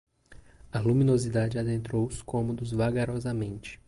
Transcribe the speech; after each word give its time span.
A 0.73 0.79
luminosidade 0.81 1.59
adentrou 1.59 2.07
os 2.07 2.23
cômodos 2.23 2.71
vagarosamente 2.71 3.79